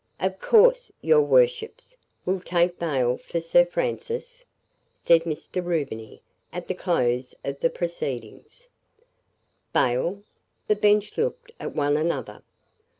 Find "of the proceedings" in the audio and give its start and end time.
7.43-8.67